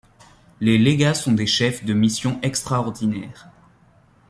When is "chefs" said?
1.45-1.85